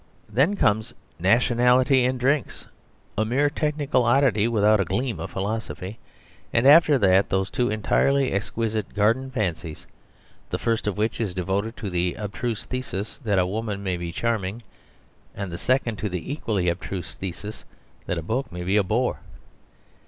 Then 0.27 0.55
comes 0.55 0.95
"Nationality 1.19 2.05
in 2.05 2.17
Drinks," 2.17 2.65
a 3.15 3.23
mere 3.23 3.51
technical 3.51 4.03
oddity 4.03 4.47
without 4.47 4.79
a 4.79 4.83
gleam 4.83 5.19
of 5.19 5.29
philosophy; 5.29 5.99
and 6.51 6.65
after 6.65 6.97
that 6.97 7.29
those 7.29 7.51
two 7.51 7.69
entirely 7.69 8.31
exquisite 8.31 8.95
"Garden 8.95 9.29
Fancies," 9.29 9.85
the 10.49 10.57
first 10.57 10.87
of 10.87 10.97
which 10.97 11.21
is 11.21 11.35
devoted 11.35 11.77
to 11.77 11.91
the 11.91 12.15
abstruse 12.15 12.65
thesis 12.65 13.19
that 13.19 13.37
a 13.37 13.45
woman 13.45 13.83
may 13.83 13.95
be 13.95 14.11
charming, 14.11 14.63
and 15.35 15.51
the 15.51 15.59
second 15.59 15.97
to 15.97 16.09
the 16.09 16.31
equally 16.33 16.67
abstruse 16.67 17.13
thesis 17.13 17.63
that 18.07 18.17
a 18.17 18.23
book 18.23 18.51
may 18.51 18.63
be 18.63 18.77
a 18.77 18.83
bore. 18.83 19.19